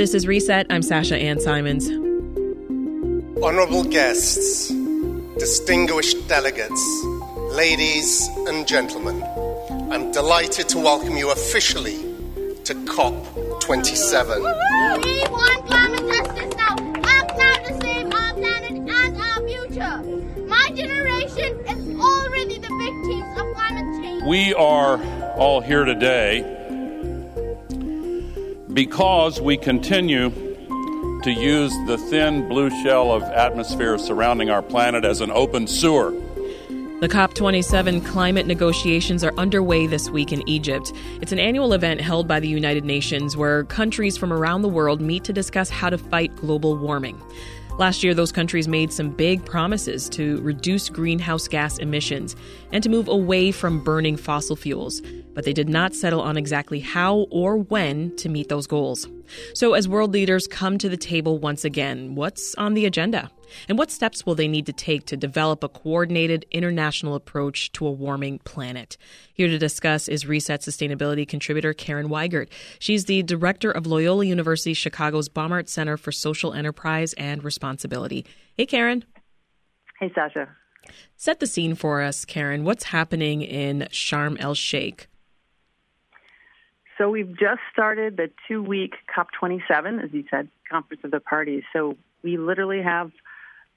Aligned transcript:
This 0.00 0.14
is 0.14 0.26
Reset. 0.26 0.66
I'm 0.70 0.80
Sasha 0.80 1.14
Ann 1.14 1.40
Simons. 1.40 1.86
Honorable 3.44 3.84
guests, 3.84 4.70
distinguished 5.38 6.26
delegates, 6.26 7.04
ladies 7.50 8.26
and 8.48 8.66
gentlemen, 8.66 9.22
I'm 9.92 10.10
delighted 10.10 10.70
to 10.70 10.78
welcome 10.78 11.18
you 11.18 11.30
officially 11.30 11.98
to 12.64 12.74
COP27. 12.74 14.38
We 15.04 15.20
want 15.28 15.66
climate 15.66 16.08
justice 16.08 16.56
now. 16.56 16.76
Act 17.04 17.36
now 17.36 17.56
to 17.58 17.80
save 17.82 18.06
our 18.06 18.32
planet 18.32 18.70
and 18.70 19.20
our 19.20 19.46
future. 19.46 20.46
My 20.46 20.70
generation 20.74 21.60
is 21.68 22.00
already 22.00 22.56
the 22.56 22.74
victims 22.74 23.38
of 23.38 23.54
climate 23.54 24.02
change. 24.02 24.22
We 24.22 24.54
are 24.54 24.98
all 25.36 25.60
here 25.60 25.84
today 25.84 26.56
because 28.74 29.40
we 29.40 29.56
continue 29.56 30.30
to 31.22 31.32
use 31.32 31.72
the 31.86 31.98
thin 32.08 32.48
blue 32.48 32.70
shell 32.82 33.12
of 33.12 33.22
atmosphere 33.22 33.98
surrounding 33.98 34.48
our 34.48 34.62
planet 34.62 35.04
as 35.04 35.20
an 35.20 35.30
open 35.30 35.66
sewer. 35.66 36.10
The 37.00 37.08
COP27 37.08 38.04
climate 38.04 38.46
negotiations 38.46 39.24
are 39.24 39.32
underway 39.38 39.86
this 39.86 40.10
week 40.10 40.32
in 40.32 40.46
Egypt. 40.48 40.92
It's 41.20 41.32
an 41.32 41.38
annual 41.38 41.72
event 41.72 42.00
held 42.00 42.28
by 42.28 42.40
the 42.40 42.48
United 42.48 42.84
Nations 42.84 43.36
where 43.36 43.64
countries 43.64 44.16
from 44.16 44.32
around 44.32 44.62
the 44.62 44.68
world 44.68 45.00
meet 45.00 45.24
to 45.24 45.32
discuss 45.32 45.70
how 45.70 45.90
to 45.90 45.98
fight 45.98 46.34
global 46.36 46.76
warming. 46.76 47.20
Last 47.78 48.04
year, 48.04 48.12
those 48.12 48.32
countries 48.32 48.68
made 48.68 48.92
some 48.92 49.08
big 49.08 49.42
promises 49.46 50.10
to 50.10 50.42
reduce 50.42 50.90
greenhouse 50.90 51.48
gas 51.48 51.78
emissions 51.78 52.36
and 52.72 52.82
to 52.82 52.90
move 52.90 53.08
away 53.08 53.52
from 53.52 53.82
burning 53.82 54.18
fossil 54.18 54.54
fuels, 54.54 55.00
but 55.40 55.46
they 55.46 55.54
did 55.54 55.70
not 55.70 55.94
settle 55.94 56.20
on 56.20 56.36
exactly 56.36 56.80
how 56.80 57.20
or 57.30 57.56
when 57.56 58.14
to 58.16 58.28
meet 58.28 58.50
those 58.50 58.66
goals. 58.66 59.08
So, 59.54 59.72
as 59.72 59.88
world 59.88 60.12
leaders 60.12 60.46
come 60.46 60.76
to 60.76 60.86
the 60.86 60.98
table 60.98 61.38
once 61.38 61.64
again, 61.64 62.14
what's 62.14 62.54
on 62.56 62.74
the 62.74 62.84
agenda? 62.84 63.30
And 63.66 63.78
what 63.78 63.90
steps 63.90 64.26
will 64.26 64.34
they 64.34 64.48
need 64.48 64.66
to 64.66 64.74
take 64.74 65.06
to 65.06 65.16
develop 65.16 65.64
a 65.64 65.70
coordinated 65.70 66.44
international 66.50 67.14
approach 67.14 67.72
to 67.72 67.86
a 67.86 67.90
warming 67.90 68.40
planet? 68.40 68.98
Here 69.32 69.48
to 69.48 69.56
discuss 69.56 70.08
is 70.08 70.26
Reset 70.26 70.60
Sustainability 70.60 71.26
contributor 71.26 71.72
Karen 71.72 72.10
Weigert. 72.10 72.50
She's 72.78 73.06
the 73.06 73.22
director 73.22 73.70
of 73.70 73.86
Loyola 73.86 74.26
University 74.26 74.74
Chicago's 74.74 75.30
Baumhart 75.30 75.70
Center 75.70 75.96
for 75.96 76.12
Social 76.12 76.52
Enterprise 76.52 77.14
and 77.14 77.42
Responsibility. 77.42 78.26
Hey, 78.58 78.66
Karen. 78.66 79.06
Hey, 79.98 80.12
Sasha. 80.14 80.50
Set 81.16 81.40
the 81.40 81.46
scene 81.46 81.74
for 81.76 82.02
us, 82.02 82.26
Karen. 82.26 82.62
What's 82.64 82.84
happening 82.84 83.40
in 83.40 83.88
Sharm 83.90 84.36
el 84.38 84.52
Sheikh? 84.52 85.06
So 87.00 87.08
we've 87.08 87.30
just 87.30 87.60
started 87.72 88.18
the 88.18 88.30
two 88.46 88.62
week 88.62 88.92
COP27, 89.16 90.04
as 90.04 90.12
you 90.12 90.24
said, 90.30 90.48
Conference 90.70 91.02
of 91.02 91.10
the 91.10 91.20
Parties. 91.20 91.62
So 91.72 91.96
we 92.22 92.36
literally 92.36 92.82
have 92.82 93.10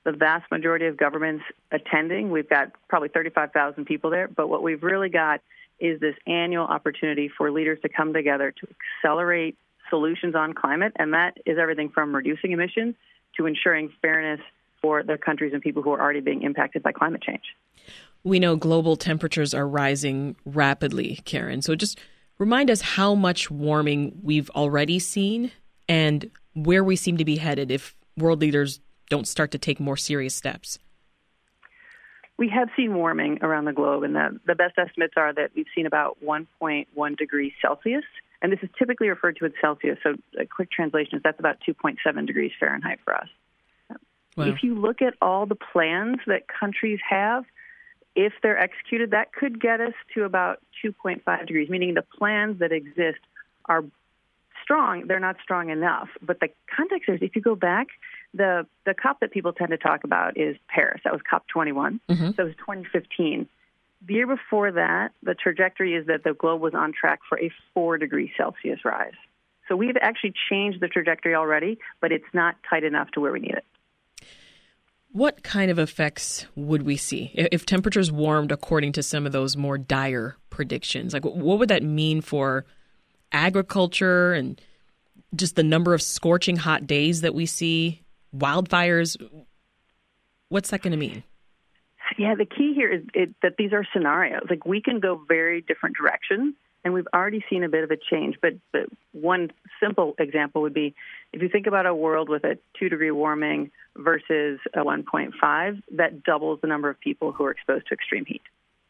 the 0.03 0.11
vast 0.11 0.52
majority 0.52 0.88
of 0.88 0.97
governments 0.97 1.45
attending. 1.71 2.31
We've 2.31 2.49
got 2.49 2.73
probably 2.89 3.07
35,000 3.07 3.85
people 3.85 4.09
there, 4.09 4.27
but 4.27 4.49
what 4.49 4.61
we've 4.61 4.83
really 4.83 5.07
got 5.07 5.39
is 5.79 6.01
this 6.01 6.16
annual 6.27 6.66
opportunity 6.66 7.31
for 7.38 7.49
leaders 7.49 7.79
to 7.83 7.89
come 7.89 8.11
together 8.11 8.51
to 8.59 8.67
accelerate 8.99 9.57
solutions 9.89 10.35
on 10.35 10.51
climate, 10.51 10.91
and 10.97 11.13
that 11.13 11.38
is 11.45 11.57
everything 11.57 11.88
from 11.88 12.13
reducing 12.13 12.51
emissions 12.51 12.94
to 13.38 13.45
ensuring 13.45 13.89
fairness 14.01 14.41
for 14.81 15.01
the 15.01 15.17
countries 15.17 15.53
and 15.53 15.61
people 15.61 15.81
who 15.81 15.94
are 15.94 16.01
already 16.01 16.19
being 16.19 16.41
impacted 16.41 16.83
by 16.83 16.91
climate 16.91 17.21
change. 17.21 17.55
We 18.25 18.39
know 18.39 18.57
global 18.57 18.97
temperatures 18.97 19.53
are 19.53 19.67
rising 19.67 20.35
rapidly, 20.45 21.21
Karen. 21.23 21.61
So 21.61 21.75
just 21.75 21.97
remind 22.44 22.69
us 22.69 22.81
how 22.81 23.16
much 23.16 23.49
warming 23.49 24.19
we've 24.22 24.49
already 24.49 24.99
seen 24.99 25.49
and 25.88 26.30
where 26.53 26.83
we 26.83 26.97
seem 26.97 27.16
to 27.16 27.23
be 27.23 27.38
headed 27.38 27.72
if 27.72 27.95
world 28.17 28.41
leaders 28.41 28.81
don't 29.09 29.30
start 29.30 29.52
to 29.52 29.58
take 29.58 29.80
more 29.80 29.95
serious 29.95 30.35
steps? 30.35 30.77
We 32.35 32.50
have 32.50 32.68
seen 32.75 32.95
warming 32.95 33.40
around 33.41 33.66
the 33.66 33.72
globe, 33.72 34.03
and 34.03 34.13
the, 34.13 34.38
the 34.45 34.56
best 34.56 34.78
estimates 34.78 35.13
are 35.16 35.34
that 35.34 35.51
we've 35.56 35.68
seen 35.73 35.85
about 35.85 36.18
1.1 36.22 37.18
degrees 37.18 37.53
Celsius. 37.62 38.03
And 38.41 38.51
this 38.51 38.59
is 38.62 38.69
typically 38.78 39.07
referred 39.07 39.38
to 39.38 39.45
as 39.45 39.53
Celsius, 39.62 39.97
so 40.03 40.16
a 40.38 40.45
quick 40.45 40.69
translation 40.69 41.16
is 41.16 41.22
that's 41.23 41.39
about 41.39 41.59
2.7 41.66 42.28
degrees 42.28 42.51
Fahrenheit 42.59 43.00
for 43.06 43.16
us. 43.16 43.29
Wow. 44.35 44.45
If 44.45 44.63
you 44.63 44.75
look 44.75 45.01
at 45.01 45.13
all 45.22 45.45
the 45.45 45.56
plans 45.56 46.18
that 46.28 46.47
countries 46.47 47.00
have, 47.09 47.45
if 48.16 48.34
they're 48.41 48.59
executed, 48.59 49.12
that 49.12 49.34
could 49.34 49.59
get 49.62 49.81
us 49.81 49.94
to 50.13 50.24
about 50.24 50.59
2.5 50.84 51.47
degrees, 51.47 51.69
meaning 51.69 51.94
the 51.94 52.03
plans 52.03 52.59
that 52.59 52.72
exist 52.72 53.19
are 53.66 53.84
strong, 54.63 55.07
they're 55.07 55.19
not 55.19 55.38
strong 55.44 55.69
enough. 55.69 56.09
But 56.22 56.40
the 56.40 56.50
context 56.75 57.09
is 57.09 57.19
if 57.22 57.35
you 57.35 57.41
go 57.41 57.56
back, 57.56 57.88
the 58.34 58.66
the 58.85 58.94
COP 58.94 59.19
that 59.19 59.31
people 59.31 59.53
tend 59.53 59.72
to 59.72 59.78
talk 59.78 60.03
about 60.03 60.38
is 60.38 60.56
Paris. 60.68 61.01
That 61.03 61.13
was 61.13 61.22
COP 61.29 61.47
21. 61.47 62.00
Mm-hmm. 62.09 62.31
So 62.31 62.44
it 62.44 62.46
was 62.46 62.56
2015. 62.56 63.47
The 64.06 64.13
year 64.13 64.28
before 64.28 64.72
that, 64.72 65.12
the 65.22 65.34
trajectory 65.34 65.95
is 65.95 66.07
that 66.07 66.24
the 66.24 66.34
globe 66.34 66.62
was 66.62 66.74
on 66.74 66.94
track 66.94 67.19
for 67.28 67.40
a 67.40 67.51
four 67.74 67.97
degree 67.97 68.31
Celsius 68.38 68.84
rise. 68.84 69.13
So 69.69 69.75
we've 69.75 69.95
actually 70.01 70.34
changed 70.50 70.81
the 70.81 70.88
trajectory 70.88 71.35
already, 71.35 71.80
but 72.01 72.12
it's 72.12 72.25
not 72.34 72.56
tight 72.69 72.84
enough 72.84 73.12
to 73.12 73.22
where 73.22 73.31
we 73.31 73.40
need 73.40 73.53
it. 73.53 73.66
What 75.13 75.44
kind 75.44 75.72
of 75.72 75.79
effects 75.79 76.46
would 76.56 76.84
we 76.84 76.97
see 76.97 77.31
if 77.34 77.66
temperatures 77.66 78.12
warmed 78.12 78.51
according 78.51 78.91
to 78.94 79.03
some 79.03 79.25
of 79.25 79.31
those 79.31 79.56
more 79.56 79.78
dire 79.78 80.35
predictions? 80.50 81.13
Like, 81.13 81.24
what 81.24 81.59
would 81.59 81.69
that 81.69 81.84
mean 81.84 82.22
for 82.22 82.66
agriculture 83.31 84.34
and 84.34 84.59
just 85.35 85.56
the 85.56 85.63
number 85.63 85.94
of 85.94 86.01
scorching 86.01 86.56
hot 86.56 86.88
days 86.88 87.22
that 87.22 87.34
we 87.34 87.46
see, 87.46 88.01
wildfires. 88.35 89.18
What's 90.50 90.69
that 90.69 90.81
going 90.81 90.91
to 90.91 90.97
mean? 90.97 91.24
Yeah, 92.18 92.35
the 92.35 92.45
key 92.45 92.74
here 92.75 92.91
is 92.91 93.01
it, 93.13 93.34
that 93.41 93.53
these 93.57 93.74
are 93.74 93.85
scenarios. 93.91 94.44
Like 94.50 94.66
we 94.66 94.81
can 94.81 95.00
go 95.00 95.22
very 95.28 95.62
different 95.62 95.95
directions, 95.97 96.53
and 96.83 96.94
we've 96.94 97.07
already 97.13 97.44
seen 97.49 97.63
a 97.63 97.69
bit 97.69 97.83
of 97.83 97.91
a 97.91 97.97
change. 97.97 98.38
But, 98.41 98.53
but 98.71 98.88
one 99.11 99.51
simple 99.81 100.16
example 100.19 100.61
would 100.63 100.73
be 100.73 100.95
if 101.31 101.41
you 101.41 101.49
think 101.49 101.67
about 101.67 101.85
a 101.85 101.95
world 101.95 102.29
with 102.29 102.44
a 102.44 102.57
two 102.79 102.89
degree 102.89 103.11
warming 103.11 103.71
versus 103.95 104.59
a 104.73 104.79
1.5, 104.79 105.83
that 105.94 106.23
doubles 106.23 106.59
the 106.61 106.67
number 106.67 106.89
of 106.89 106.99
people 106.99 107.31
who 107.31 107.45
are 107.45 107.51
exposed 107.51 107.88
to 107.88 107.94
extreme 107.94 108.25
heat. 108.25 108.41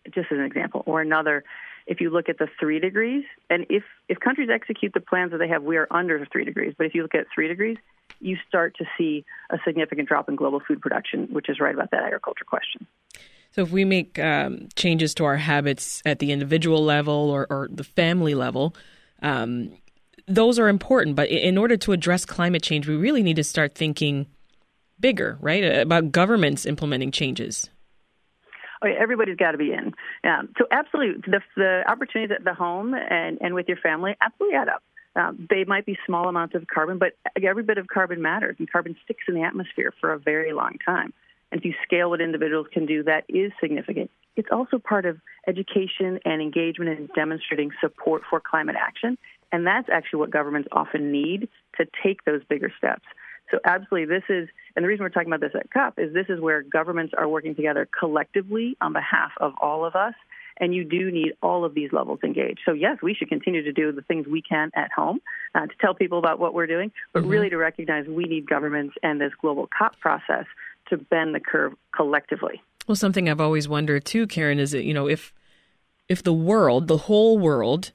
Just 0.05 0.31
as 0.31 0.37
an 0.37 0.43
example, 0.43 0.83
or 0.85 1.01
another 1.01 1.43
if 1.85 1.99
you 1.99 2.09
look 2.09 2.29
at 2.29 2.37
the 2.37 2.47
three 2.59 2.79
degrees, 2.79 3.23
and 3.49 3.65
if, 3.69 3.83
if 4.07 4.19
countries 4.19 4.49
execute 4.53 4.93
the 4.93 4.99
plans 4.99 5.31
that 5.31 5.37
they 5.37 5.47
have, 5.47 5.63
we 5.63 5.77
are 5.77 5.87
under 5.91 6.25
three 6.31 6.45
degrees. 6.45 6.73
But 6.77 6.87
if 6.87 6.95
you 6.95 7.01
look 7.01 7.15
at 7.15 7.25
three 7.33 7.47
degrees, 7.47 7.77
you 8.19 8.37
start 8.47 8.75
to 8.77 8.85
see 8.97 9.25
a 9.49 9.57
significant 9.65 10.07
drop 10.07 10.29
in 10.29 10.35
global 10.35 10.61
food 10.65 10.81
production, 10.81 11.27
which 11.31 11.49
is 11.49 11.59
right 11.59 11.73
about 11.73 11.91
that 11.91 12.03
agriculture 12.03 12.45
question. 12.45 12.87
So, 13.53 13.62
if 13.62 13.72
we 13.72 13.86
make 13.86 14.18
um, 14.19 14.68
changes 14.75 15.14
to 15.16 15.25
our 15.25 15.38
habits 15.38 16.02
at 16.06 16.19
the 16.19 16.31
individual 16.31 16.84
level 16.84 17.14
or, 17.14 17.46
or 17.50 17.69
the 17.72 17.84
family 17.84 18.34
level, 18.34 18.75
um, 19.22 19.72
those 20.28 20.58
are 20.58 20.68
important. 20.68 21.16
But 21.16 21.30
in 21.30 21.58
order 21.58 21.78
to 21.78 21.91
address 21.91 22.25
climate 22.25 22.64
change, 22.64 22.88
we 22.88 22.96
really 22.96 23.24
need 23.24 23.36
to 23.36 23.44
start 23.44 23.75
thinking 23.75 24.25
bigger, 25.00 25.38
right? 25.40 25.64
About 25.64 26.12
governments 26.12 26.66
implementing 26.66 27.12
changes. 27.12 27.69
Oh, 28.84 28.88
everybody's 28.88 29.38
got 29.38 29.52
to 29.52 29.58
be 29.58 29.72
in. 29.72 29.94
Um, 30.30 30.50
so 30.58 30.66
absolutely, 30.72 31.22
the, 31.28 31.41
the 31.56 31.84
opportunities 31.88 32.35
at 32.35 32.44
the 32.44 32.53
home 32.53 32.94
and, 32.94 33.38
and 33.40 33.53
with 33.53 33.68
your 33.68 33.78
family 33.78 34.16
absolutely 34.20 34.58
add 34.58 34.68
up. 34.68 34.84
Um, 35.16 35.47
they 35.50 35.64
might 35.64 35.85
be 35.85 35.96
small 36.08 36.28
amounts 36.28 36.56
of 36.56 36.66
carbon, 36.68 36.97
but 36.97 37.14
every 37.41 37.64
bit 37.64 37.78
of 37.78 37.88
carbon 37.88 38.22
matters, 38.22 38.56
and 38.58 38.70
carbon 38.70 38.96
sticks 39.03 39.24
in 39.28 39.35
the 39.35 39.44
atmosphere 39.44 39.94
for 40.02 40.12
a 40.12 40.18
very 40.18 40.53
long 40.53 40.78
time. 40.84 41.14
And 41.53 41.59
if 41.59 41.66
you 41.66 41.75
scale 41.84 42.09
what 42.09 42.19
individuals 42.19 42.66
can 42.74 42.88
do, 42.88 43.03
that 43.03 43.25
is 43.30 43.52
significant. 43.62 44.09
It's 44.36 44.47
also 44.52 44.80
part 44.80 45.06
of 45.06 45.19
education 45.47 46.19
and 46.25 46.41
engagement 46.41 46.97
and 46.97 47.09
demonstrating 47.14 47.69
support 47.80 48.24
for 48.28 48.40
climate 48.40 48.75
action. 48.75 49.19
And 49.52 49.68
that's 49.68 49.88
actually 49.88 50.22
what 50.22 50.31
governments 50.31 50.68
often 50.72 51.11
need 51.11 51.47
to 51.78 51.85
take 52.02 52.26
those 52.26 52.41
bigger 52.50 52.73
steps. 52.76 53.03
So, 53.52 53.59
absolutely, 53.66 54.05
this 54.05 54.23
is, 54.29 54.50
and 54.76 54.84
the 54.84 54.88
reason 54.88 55.03
we're 55.03 55.09
talking 55.09 55.32
about 55.32 55.41
this 55.41 55.52
at 55.53 55.70
COP 55.70 56.00
is 56.00 56.11
this 56.11 56.26
is 56.28 56.40
where 56.41 56.64
governments 56.64 57.14
are 57.16 57.28
working 57.28 57.53
together 57.53 57.88
collectively 57.99 58.76
on 58.82 58.91
behalf 58.91 59.29
of 59.38 59.53
all 59.61 59.85
of 59.85 59.96
us. 59.96 60.16
And 60.59 60.73
you 60.73 60.84
do 60.84 61.11
need 61.11 61.34
all 61.41 61.66
of 61.66 61.76
these 61.76 61.91
levels 61.91 62.20
engaged. 62.23 62.61
So, 62.66 62.73
yes, 62.73 62.97
we 63.03 63.14
should 63.14 63.29
continue 63.29 63.61
to 63.64 63.73
do 63.73 63.91
the 63.91 64.02
things 64.02 64.26
we 64.26 64.41
can 64.41 64.72
at 64.76 64.91
home 64.91 65.20
uh, 65.53 65.67
to 65.67 65.73
tell 65.79 65.94
people 65.94 66.17
about 66.17 66.40
what 66.40 66.56
we're 66.56 66.67
doing, 66.67 66.91
but 67.11 67.22
mm-hmm. 67.22 67.29
really 67.29 67.49
to 67.52 67.58
recognize 67.58 68.08
we 68.08 68.23
need 68.23 68.49
governments 68.49 68.96
and 69.03 69.22
this 69.22 69.34
global 69.40 69.67
COP 69.67 69.99
process 69.99 70.46
to 70.97 71.03
bend 71.03 71.34
the 71.35 71.40
curve 71.40 71.73
collectively. 71.95 72.61
Well, 72.87 72.95
something 72.95 73.29
I've 73.29 73.41
always 73.41 73.67
wondered 73.67 74.05
too, 74.05 74.28
Karen, 74.28 74.59
is 74.59 74.72
that, 74.72 74.84
you 74.84 74.93
know, 74.93 75.07
if 75.07 75.34
if 76.09 76.22
the 76.22 76.34
world, 76.34 76.87
the 76.87 76.97
whole 76.97 77.40
world, 77.40 77.91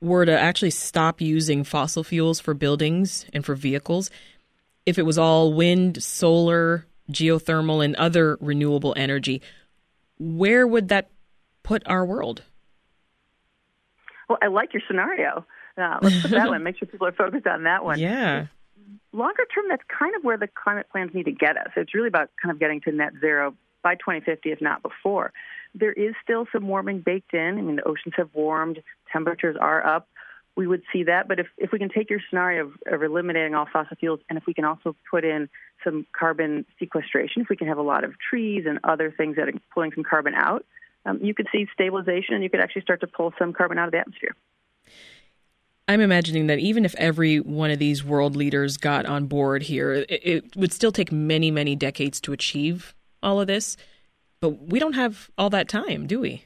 were 0.00 0.24
to 0.24 0.38
actually 0.38 0.70
stop 0.70 1.20
using 1.20 1.64
fossil 1.64 2.02
fuels 2.02 2.40
for 2.40 2.54
buildings 2.54 3.26
and 3.32 3.44
for 3.44 3.54
vehicles, 3.54 4.10
if 4.86 4.98
it 4.98 5.02
was 5.02 5.18
all 5.18 5.52
wind, 5.52 6.02
solar, 6.02 6.86
geothermal, 7.10 7.84
and 7.84 7.94
other 7.96 8.38
renewable 8.40 8.94
energy, 8.96 9.42
where 10.18 10.66
would 10.66 10.88
that 10.88 11.10
put 11.62 11.82
our 11.86 12.04
world? 12.04 12.42
Well, 14.28 14.38
I 14.42 14.46
like 14.46 14.72
your 14.72 14.82
scenario. 14.86 15.46
Uh, 15.76 15.98
let's 16.00 16.22
put 16.22 16.30
that 16.30 16.48
one. 16.48 16.62
Make 16.62 16.78
sure 16.78 16.88
people 16.88 17.06
are 17.06 17.12
focused 17.12 17.46
on 17.46 17.64
that 17.64 17.84
one. 17.84 17.98
Yeah. 17.98 18.46
Longer 19.12 19.44
term, 19.54 19.66
that's 19.68 19.82
kind 19.86 20.14
of 20.14 20.24
where 20.24 20.36
the 20.36 20.48
climate 20.48 20.86
plans 20.90 21.12
need 21.14 21.24
to 21.24 21.32
get 21.32 21.56
us. 21.56 21.68
It's 21.76 21.94
really 21.94 22.08
about 22.08 22.30
kind 22.40 22.52
of 22.52 22.60
getting 22.60 22.80
to 22.82 22.92
net 22.92 23.12
zero 23.20 23.54
by 23.82 23.94
2050, 23.94 24.50
if 24.50 24.60
not 24.60 24.82
before. 24.82 25.32
There 25.74 25.92
is 25.92 26.14
still 26.22 26.46
some 26.52 26.68
warming 26.68 27.00
baked 27.00 27.34
in. 27.34 27.58
I 27.58 27.60
mean, 27.62 27.76
the 27.76 27.86
oceans 27.86 28.14
have 28.16 28.30
warmed, 28.34 28.82
temperatures 29.12 29.56
are 29.60 29.86
up. 29.86 30.08
We 30.56 30.66
would 30.66 30.82
see 30.92 31.04
that. 31.04 31.28
But 31.28 31.38
if, 31.38 31.46
if 31.58 31.70
we 31.70 31.78
can 31.78 31.90
take 31.90 32.10
your 32.10 32.20
scenario 32.28 32.66
of, 32.66 32.72
of 32.86 33.02
eliminating 33.02 33.54
all 33.54 33.66
fossil 33.70 33.96
fuels, 33.96 34.20
and 34.28 34.38
if 34.38 34.46
we 34.46 34.54
can 34.54 34.64
also 34.64 34.96
put 35.10 35.24
in 35.24 35.48
some 35.84 36.06
carbon 36.18 36.64
sequestration, 36.78 37.42
if 37.42 37.48
we 37.48 37.56
can 37.56 37.68
have 37.68 37.78
a 37.78 37.82
lot 37.82 38.04
of 38.04 38.14
trees 38.18 38.64
and 38.66 38.78
other 38.82 39.12
things 39.14 39.36
that 39.36 39.48
are 39.48 39.52
pulling 39.74 39.92
some 39.94 40.04
carbon 40.04 40.34
out, 40.34 40.64
um, 41.04 41.20
you 41.22 41.34
could 41.34 41.46
see 41.52 41.66
stabilization 41.72 42.34
and 42.34 42.42
you 42.42 42.50
could 42.50 42.60
actually 42.60 42.82
start 42.82 43.00
to 43.00 43.06
pull 43.06 43.32
some 43.38 43.52
carbon 43.52 43.78
out 43.78 43.86
of 43.86 43.92
the 43.92 43.98
atmosphere. 43.98 44.34
I'm 45.88 46.00
imagining 46.00 46.48
that 46.48 46.58
even 46.58 46.84
if 46.84 46.94
every 46.96 47.38
one 47.38 47.70
of 47.70 47.78
these 47.78 48.04
world 48.04 48.34
leaders 48.34 48.76
got 48.76 49.06
on 49.06 49.26
board 49.26 49.62
here, 49.62 49.92
it, 49.92 50.08
it, 50.10 50.56
would 50.56 50.72
still 50.72 50.90
take 50.90 51.12
many, 51.12 51.50
many 51.50 51.76
decades 51.76 52.20
to 52.22 52.32
achieve 52.32 52.94
all 53.22 53.40
of 53.40 53.46
this. 53.46 53.76
But 54.40 54.68
we 54.68 54.80
don't 54.80 54.94
have 54.94 55.30
all 55.38 55.48
that 55.50 55.68
time, 55.68 56.06
do 56.06 56.18
we? 56.20 56.44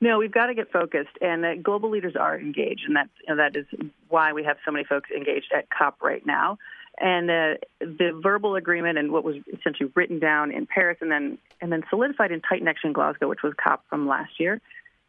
No, 0.00 0.18
we've 0.18 0.32
got 0.32 0.46
to 0.46 0.54
get 0.54 0.72
focused, 0.72 1.10
and 1.20 1.44
uh, 1.44 1.54
global 1.62 1.90
leaders 1.90 2.16
are 2.16 2.38
engaged, 2.38 2.84
and 2.86 2.96
that's 2.96 3.10
and 3.26 3.38
that 3.38 3.54
is 3.54 3.66
why 4.08 4.32
we 4.32 4.42
have 4.44 4.56
so 4.64 4.72
many 4.72 4.84
folks 4.84 5.10
engaged 5.14 5.52
at 5.54 5.68
COP 5.70 6.02
right 6.02 6.24
now. 6.24 6.58
And 6.98 7.30
uh, 7.30 7.54
the 7.80 8.18
verbal 8.22 8.56
agreement 8.56 8.98
and 8.98 9.12
what 9.12 9.24
was 9.24 9.36
essentially 9.52 9.90
written 9.94 10.18
down 10.18 10.52
in 10.52 10.66
Paris 10.66 10.98
and 11.00 11.10
then 11.10 11.38
and 11.60 11.70
then 11.70 11.82
solidified 11.90 12.32
in 12.32 12.40
Titan 12.40 12.66
Action 12.66 12.92
Glasgow, 12.92 13.28
which 13.28 13.42
was 13.42 13.52
COP 13.62 13.84
from 13.88 14.08
last 14.08 14.40
year, 14.40 14.60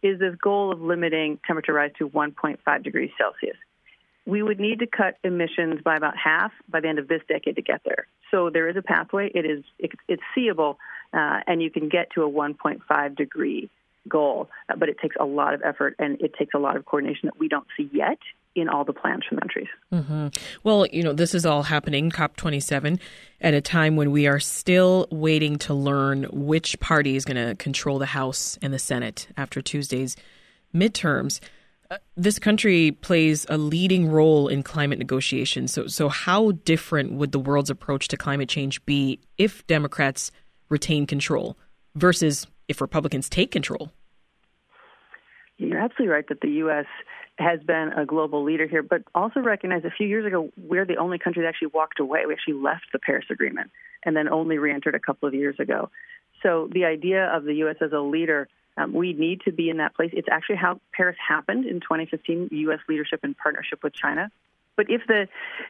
is 0.01 0.19
this 0.19 0.35
goal 0.41 0.71
of 0.71 0.81
limiting 0.81 1.39
temperature 1.45 1.73
rise 1.73 1.91
to 1.97 2.09
1.5 2.09 2.83
degrees 2.83 3.11
Celsius. 3.17 3.57
We 4.25 4.43
would 4.43 4.59
need 4.59 4.79
to 4.79 4.87
cut 4.87 5.17
emissions 5.23 5.81
by 5.83 5.95
about 5.95 6.15
half 6.15 6.51
by 6.69 6.79
the 6.79 6.87
end 6.87 6.99
of 6.99 7.07
this 7.07 7.21
decade 7.27 7.55
to 7.55 7.61
get 7.61 7.81
there. 7.83 8.07
So 8.29 8.49
there 8.49 8.69
is 8.69 8.75
a 8.77 8.81
pathway. 8.81 9.31
It 9.33 9.45
is 9.45 9.63
it, 9.79 9.91
it's 10.07 10.21
seeable, 10.35 10.77
uh, 11.13 11.39
and 11.47 11.61
you 11.61 11.71
can 11.71 11.89
get 11.89 12.11
to 12.11 12.23
a 12.23 12.29
1.5 12.29 13.15
degree 13.15 13.69
goal. 14.07 14.49
But 14.67 14.89
it 14.89 14.97
takes 14.99 15.15
a 15.19 15.25
lot 15.25 15.53
of 15.53 15.61
effort 15.63 15.95
and 15.97 16.21
it 16.21 16.33
takes 16.37 16.53
a 16.53 16.59
lot 16.59 16.75
of 16.75 16.85
coordination 16.85 17.27
that 17.27 17.39
we 17.39 17.47
don't 17.47 17.67
see 17.75 17.89
yet 17.91 18.19
in 18.55 18.67
all 18.67 18.83
the 18.83 18.93
plans 18.93 19.23
from 19.27 19.39
countries. 19.39 19.67
Mm-hmm. 19.93 20.27
Well, 20.63 20.85
you 20.87 21.03
know, 21.03 21.13
this 21.13 21.33
is 21.33 21.45
all 21.45 21.63
happening, 21.63 22.11
COP27, 22.11 22.99
at 23.39 23.53
a 23.53 23.61
time 23.61 23.95
when 23.95 24.11
we 24.11 24.27
are 24.27 24.39
still 24.39 25.07
waiting 25.09 25.57
to 25.59 25.73
learn 25.73 26.23
which 26.31 26.79
party 26.79 27.15
is 27.15 27.23
going 27.23 27.47
to 27.47 27.55
control 27.55 27.97
the 27.97 28.07
House 28.07 28.57
and 28.61 28.73
the 28.73 28.79
Senate 28.79 29.27
after 29.37 29.61
Tuesday's 29.61 30.17
midterms. 30.75 31.39
Uh, 31.89 31.97
this 32.15 32.39
country 32.39 32.91
plays 32.91 33.45
a 33.49 33.57
leading 33.57 34.09
role 34.09 34.47
in 34.47 34.63
climate 34.63 34.99
negotiations. 34.99 35.73
So, 35.73 35.87
so 35.87 36.09
how 36.09 36.51
different 36.51 37.13
would 37.13 37.31
the 37.31 37.39
world's 37.39 37.69
approach 37.69 38.07
to 38.09 38.17
climate 38.17 38.49
change 38.49 38.83
be 38.85 39.19
if 39.37 39.65
Democrats 39.67 40.31
retain 40.69 41.05
control 41.05 41.57
versus 41.95 42.47
if 42.67 42.81
Republicans 42.81 43.29
take 43.29 43.51
control? 43.51 43.91
You're 45.57 45.77
absolutely 45.77 46.13
right 46.13 46.27
that 46.29 46.41
the 46.41 46.49
U.S. 46.49 46.85
has 47.41 47.59
been 47.61 47.89
a 47.93 48.05
global 48.05 48.43
leader 48.43 48.67
here, 48.67 48.83
but 48.83 49.03
also 49.13 49.39
recognize 49.39 49.83
a 49.85 49.91
few 49.91 50.07
years 50.07 50.25
ago 50.25 50.49
we're 50.57 50.85
the 50.85 50.97
only 50.97 51.19
country 51.19 51.41
that 51.43 51.49
actually 51.49 51.69
walked 51.73 51.99
away. 51.99 52.25
We 52.25 52.33
actually 52.33 52.55
left 52.55 52.85
the 52.93 52.99
Paris 52.99 53.25
Agreement 53.29 53.71
and 54.05 54.15
then 54.15 54.29
only 54.29 54.57
re-entered 54.57 54.95
a 54.95 54.99
couple 54.99 55.27
of 55.27 55.33
years 55.33 55.55
ago. 55.59 55.89
So 56.43 56.69
the 56.71 56.85
idea 56.85 57.25
of 57.25 57.43
the 57.43 57.55
U.S. 57.55 57.77
as 57.81 57.91
a 57.91 57.99
leader, 57.99 58.47
um, 58.77 58.93
we 58.93 59.13
need 59.13 59.41
to 59.41 59.51
be 59.51 59.69
in 59.69 59.77
that 59.77 59.95
place. 59.95 60.11
It's 60.13 60.27
actually 60.31 60.55
how 60.55 60.79
Paris 60.93 61.17
happened 61.25 61.65
in 61.65 61.81
2015, 61.81 62.49
U.S. 62.51 62.79
leadership 62.89 63.19
in 63.23 63.33
partnership 63.35 63.83
with 63.83 63.93
China. 63.93 64.31
But 64.77 64.89
if 64.89 65.01
the, 65.07 65.27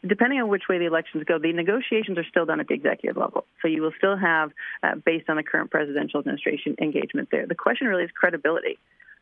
depending 0.07 0.39
on 0.39 0.47
which 0.47 0.63
way 0.69 0.77
the 0.77 0.85
elections 0.85 1.23
go, 1.25 1.39
the 1.39 1.51
negotiations 1.51 2.17
are 2.17 2.25
still 2.29 2.45
done 2.45 2.59
at 2.59 2.67
the 2.67 2.75
executive 2.75 3.17
level. 3.17 3.45
So 3.61 3.67
you 3.67 3.81
will 3.81 3.93
still 3.97 4.15
have, 4.15 4.51
uh, 4.83 4.95
based 5.03 5.29
on 5.29 5.37
the 5.37 5.43
current 5.43 5.71
presidential 5.71 6.19
administration, 6.19 6.75
engagement 6.79 7.29
there. 7.31 7.45
The 7.45 7.55
question 7.55 7.87
really 7.87 8.03
is 8.03 8.11
credibility 8.11 8.77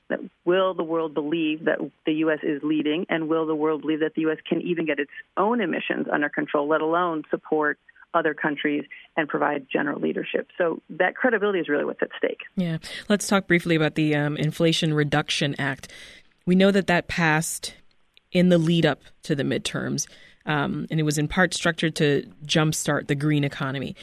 that 0.10 0.20
will 0.46 0.74
the 0.74 0.84
world 0.84 1.14
believe 1.14 1.66
that 1.66 1.80
the 2.06 2.14
U.S. 2.14 2.40
is 2.44 2.62
leading, 2.64 3.06
and 3.10 3.30
will 3.30 3.46
the 3.46 3.56
world 3.56 3.82
believe 3.82 4.02
that 4.02 4.16
the 4.16 4.22
U.S. 4.24 4.38
can 4.48 4.62
even 4.62 4.86
get 4.86 5.00
its 5.00 5.12
own 5.38 5.62
emissions 5.62 6.08
under 6.12 6.30
control, 6.30 6.68
let 6.68 6.82
alone 6.82 7.24
support 7.30 7.78
other 8.14 8.34
countries 8.34 8.86
and 9.16 9.28
provide 9.28 9.68
general 9.72 10.00
leadership. 10.00 10.48
So 10.58 10.82
that 10.90 11.16
credibility 11.16 11.60
is 11.60 11.70
really 11.70 11.86
what's 11.86 12.02
at 12.02 12.10
stake. 12.18 12.42
Yeah. 12.56 12.78
Let's 13.08 13.28
talk 13.28 13.48
briefly 13.48 13.76
about 13.76 13.96
the 13.96 14.16
um, 14.16 14.36
Inflation 14.38 14.94
Reduction 14.94 15.56
Act. 15.60 15.90
We 16.46 16.56
know 16.56 16.72
that 16.72 16.88
that 16.88 17.08
passed 17.08 17.76
in 18.32 18.50
the 18.50 18.58
lead 18.58 18.86
up 18.86 19.02
to 19.24 19.36
the 19.36 19.44
midterms, 19.44 20.08
um, 20.46 20.88
and 20.90 21.00
it 21.00 21.04
was 21.04 21.18
in 21.18 21.28
part 21.28 21.54
structured 21.54 21.96
to 21.98 22.28
jumpstart 22.46 23.08
the 23.08 23.16
green 23.16 23.44
economy. 23.44 23.96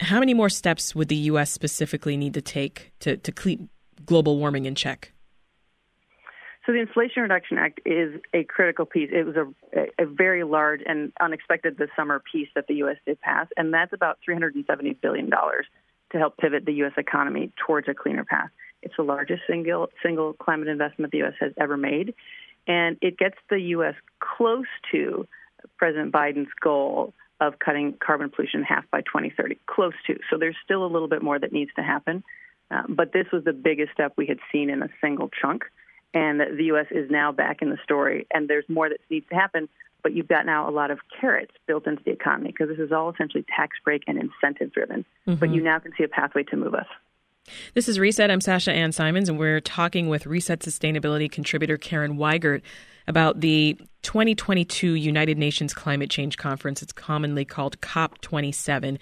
How 0.00 0.20
many 0.20 0.34
more 0.34 0.48
steps 0.48 0.94
would 0.94 1.08
the 1.08 1.16
U.S. 1.16 1.50
specifically 1.50 2.16
need 2.16 2.34
to 2.34 2.40
take 2.40 2.92
to, 3.00 3.16
to 3.16 3.32
keep 3.32 3.60
global 4.06 4.38
warming 4.38 4.64
in 4.64 4.74
check? 4.74 5.12
So 6.66 6.72
the 6.72 6.78
Inflation 6.80 7.22
Reduction 7.22 7.58
Act 7.58 7.80
is 7.86 8.20
a 8.34 8.44
critical 8.44 8.84
piece. 8.84 9.08
It 9.12 9.24
was 9.24 9.36
a, 9.36 10.02
a 10.02 10.06
very 10.06 10.44
large 10.44 10.80
and 10.86 11.12
unexpected 11.20 11.78
this 11.78 11.88
summer 11.96 12.22
piece 12.30 12.48
that 12.54 12.66
the 12.66 12.74
U.S. 12.76 12.96
did 13.06 13.20
pass, 13.20 13.46
and 13.56 13.72
that's 13.72 13.92
about 13.92 14.18
$370 14.28 15.00
billion 15.00 15.30
to 15.30 16.18
help 16.18 16.36
pivot 16.36 16.66
the 16.66 16.74
U.S. 16.74 16.92
economy 16.98 17.50
towards 17.66 17.88
a 17.88 17.94
cleaner 17.94 18.24
path. 18.24 18.50
It's 18.82 18.94
the 18.96 19.02
largest 19.02 19.42
single 19.48 19.88
single 20.02 20.34
climate 20.34 20.68
investment 20.68 21.12
the 21.12 21.18
U.S. 21.18 21.34
has 21.40 21.52
ever 21.58 21.76
made, 21.76 22.14
and 22.66 22.98
it 23.00 23.16
gets 23.16 23.36
the 23.48 23.60
U.S. 23.60 23.94
close 24.20 24.66
to 24.92 25.26
President 25.78 26.12
Biden's 26.12 26.50
goal 26.60 27.14
of 27.40 27.58
cutting 27.58 27.94
carbon 28.04 28.28
pollution 28.28 28.60
in 28.60 28.66
half 28.66 28.84
by 28.90 29.00
2030. 29.00 29.58
Close 29.66 29.94
to. 30.06 30.18
So 30.28 30.36
there's 30.36 30.56
still 30.62 30.84
a 30.84 30.88
little 30.88 31.08
bit 31.08 31.22
more 31.22 31.38
that 31.38 31.52
needs 31.52 31.70
to 31.76 31.82
happen, 31.82 32.22
uh, 32.70 32.82
but 32.88 33.12
this 33.14 33.26
was 33.32 33.44
the 33.44 33.54
biggest 33.54 33.92
step 33.92 34.12
we 34.16 34.26
had 34.26 34.38
seen 34.52 34.68
in 34.68 34.82
a 34.82 34.88
single 35.00 35.30
chunk 35.40 35.64
and 36.14 36.40
the 36.40 36.64
U.S. 36.64 36.86
is 36.90 37.10
now 37.10 37.32
back 37.32 37.62
in 37.62 37.70
the 37.70 37.78
story, 37.84 38.26
and 38.32 38.48
there's 38.48 38.68
more 38.68 38.88
that 38.88 39.00
needs 39.10 39.28
to 39.28 39.34
happen. 39.34 39.68
But 40.02 40.14
you've 40.14 40.28
got 40.28 40.46
now 40.46 40.68
a 40.68 40.72
lot 40.72 40.90
of 40.90 40.98
carrots 41.20 41.52
built 41.66 41.86
into 41.86 42.02
the 42.02 42.10
economy 42.10 42.52
because 42.52 42.68
this 42.68 42.78
is 42.78 42.90
all 42.90 43.10
essentially 43.10 43.44
tax 43.54 43.76
break 43.84 44.02
and 44.06 44.18
incentive 44.18 44.72
driven. 44.72 45.04
Mm-hmm. 45.26 45.34
But 45.34 45.50
you 45.50 45.62
now 45.62 45.78
can 45.78 45.92
see 45.96 46.04
a 46.04 46.08
pathway 46.08 46.42
to 46.44 46.56
move 46.56 46.74
us. 46.74 46.86
This 47.74 47.88
is 47.88 47.98
Reset. 47.98 48.30
I'm 48.30 48.40
Sasha 48.40 48.72
Ann 48.72 48.92
Simons, 48.92 49.28
and 49.28 49.38
we're 49.38 49.60
talking 49.60 50.08
with 50.08 50.26
Reset 50.26 50.60
Sustainability 50.60 51.30
contributor 51.30 51.76
Karen 51.76 52.16
Weigert 52.16 52.62
about 53.06 53.40
the 53.40 53.76
2022 54.02 54.94
United 54.94 55.36
Nations 55.36 55.74
Climate 55.74 56.10
Change 56.10 56.36
Conference. 56.36 56.82
It's 56.82 56.92
commonly 56.92 57.44
called 57.44 57.80
COP27. 57.80 58.98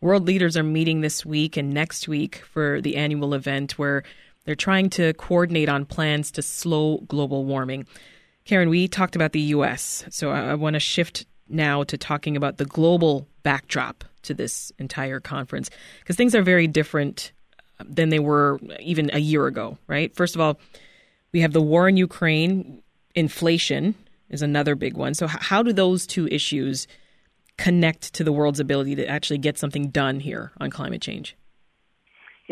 World 0.00 0.26
leaders 0.26 0.56
are 0.56 0.64
meeting 0.64 1.00
this 1.00 1.24
week 1.24 1.56
and 1.56 1.72
next 1.72 2.08
week 2.08 2.38
for 2.38 2.80
the 2.80 2.96
annual 2.96 3.34
event 3.34 3.78
where 3.78 4.02
they're 4.44 4.54
trying 4.54 4.90
to 4.90 5.12
coordinate 5.14 5.68
on 5.68 5.84
plans 5.84 6.30
to 6.32 6.42
slow 6.42 6.98
global 7.08 7.44
warming. 7.44 7.86
Karen, 8.44 8.68
we 8.68 8.88
talked 8.88 9.14
about 9.14 9.32
the 9.32 9.40
U.S., 9.40 10.04
so 10.10 10.30
I, 10.30 10.50
I 10.50 10.54
want 10.54 10.74
to 10.74 10.80
shift 10.80 11.26
now 11.48 11.84
to 11.84 11.96
talking 11.96 12.36
about 12.36 12.56
the 12.56 12.64
global 12.64 13.28
backdrop 13.42 14.04
to 14.22 14.34
this 14.34 14.72
entire 14.78 15.20
conference 15.20 15.70
because 16.00 16.16
things 16.16 16.34
are 16.34 16.42
very 16.42 16.66
different 16.66 17.32
uh, 17.78 17.84
than 17.88 18.08
they 18.08 18.18
were 18.18 18.58
even 18.80 19.10
a 19.12 19.18
year 19.18 19.46
ago, 19.46 19.78
right? 19.86 20.14
First 20.14 20.34
of 20.34 20.40
all, 20.40 20.58
we 21.32 21.40
have 21.40 21.52
the 21.52 21.62
war 21.62 21.88
in 21.88 21.96
Ukraine, 21.96 22.82
inflation 23.14 23.94
is 24.30 24.42
another 24.42 24.74
big 24.74 24.96
one. 24.96 25.14
So, 25.14 25.26
how 25.26 25.62
do 25.62 25.72
those 25.72 26.06
two 26.06 26.26
issues 26.28 26.86
connect 27.58 28.14
to 28.14 28.24
the 28.24 28.32
world's 28.32 28.60
ability 28.60 28.96
to 28.96 29.06
actually 29.06 29.38
get 29.38 29.58
something 29.58 29.90
done 29.90 30.20
here 30.20 30.52
on 30.58 30.70
climate 30.70 31.02
change? 31.02 31.36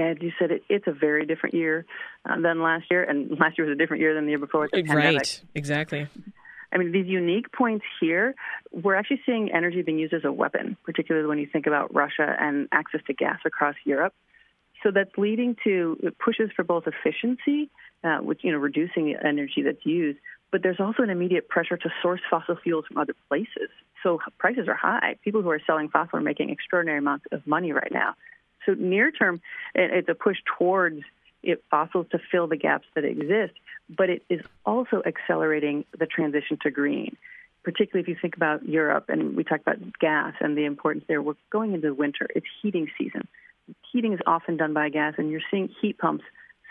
Yeah, 0.01 0.07
as 0.07 0.17
you 0.23 0.33
said, 0.39 0.51
it, 0.51 0.63
it's 0.71 0.87
a 0.87 0.93
very 0.93 1.27
different 1.27 1.55
year 1.55 1.85
uh, 2.25 2.41
than 2.41 2.63
last 2.63 2.87
year, 2.91 3.05
and 3.05 3.31
last 3.41 3.59
year 3.59 3.67
was 3.67 3.75
a 3.75 3.79
different 3.79 4.01
year 4.01 4.15
than 4.15 4.25
the 4.25 4.31
year 4.31 4.39
before. 4.39 4.63
With 4.63 4.71
the 4.71 4.83
right, 4.83 5.05
pandemic. 5.05 5.41
exactly. 5.55 6.09
I 6.73 6.79
mean, 6.79 6.91
these 6.91 7.07
unique 7.07 7.53
points 7.53 7.85
here, 8.01 8.35
we're 8.73 8.95
actually 8.95 9.21
seeing 9.27 9.51
energy 9.53 9.83
being 9.83 9.99
used 9.99 10.15
as 10.15 10.25
a 10.25 10.33
weapon, 10.33 10.79
particularly 10.85 11.27
when 11.27 11.39
you 11.39 11.47
think 11.53 11.67
about 11.67 11.95
Russia 11.95 12.35
and 12.41 12.67
access 12.73 13.03
to 13.09 13.13
gas 13.13 13.41
across 13.45 13.75
Europe. 13.85 14.15
So 14.83 14.91
that's 14.91 15.11
leading 15.19 15.57
to 15.65 15.99
pushes 16.25 16.51
for 16.57 16.65
both 16.65 16.85
efficiency, 16.87 17.69
uh, 18.03 18.19
which 18.19 18.41
you 18.43 18.53
know 18.53 18.59
reducing 18.59 19.05
the 19.05 19.17
energy 19.23 19.63
that's 19.63 19.85
used, 19.85 20.19
but 20.51 20.63
there's 20.63 20.81
also 20.81 21.03
an 21.03 21.11
immediate 21.11 21.49
pressure 21.51 21.77
to 21.77 21.91
source 22.01 22.21
fossil 22.31 22.57
fuels 22.63 22.87
from 22.87 22.97
other 22.97 23.15
places. 23.29 23.69
So 24.03 24.19
prices 24.39 24.67
are 24.67 24.75
high. 24.75 25.17
People 25.23 25.43
who 25.43 25.51
are 25.51 25.61
selling 25.67 25.91
fossil 25.91 26.21
are 26.21 26.23
making 26.23 26.49
extraordinary 26.49 27.01
amounts 27.01 27.27
of 27.33 27.47
money 27.47 27.73
right 27.73 27.93
now. 27.93 28.15
So 28.67 28.75
near 28.75 29.11
term, 29.11 29.41
it's 29.75 30.09
a 30.09 30.15
push 30.15 30.39
towards 30.59 31.03
it, 31.43 31.63
fossils 31.71 32.07
to 32.13 32.19
fill 32.31 32.47
the 32.47 32.57
gaps 32.57 32.87
that 32.95 33.05
exist, 33.05 33.55
but 33.89 34.11
it 34.11 34.23
is 34.29 34.41
also 34.67 35.03
accelerating 35.07 35.85
the 35.99 36.07
transition 36.07 36.59
to 36.63 36.71
green. 36.71 37.17
Particularly 37.63 38.03
if 38.03 38.09
you 38.09 38.17
think 38.21 38.37
about 38.37 38.67
Europe, 38.67 39.07
and 39.09 39.37
we 39.37 39.45
talked 39.45 39.63
about 39.63 39.79
gas 39.99 40.35
and 40.41 40.57
the 40.57 40.65
importance 40.65 41.05
there. 41.09 41.21
We're 41.21 41.35
going 41.51 41.75
into 41.75 41.93
winter; 41.93 42.27
it's 42.35 42.47
heating 42.63 42.89
season. 42.97 43.29
Heating 43.93 44.15
is 44.15 44.21
often 44.27 44.57
done 44.57 44.73
by 44.73 44.89
gas, 44.89 45.15
and 45.19 45.31
you're 45.31 45.43
seeing 45.51 45.69
heat 45.81 45.99
pumps 45.99 46.25